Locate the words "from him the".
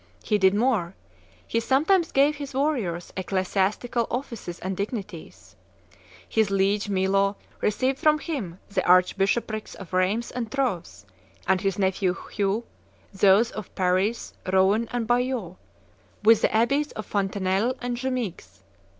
7.99-8.81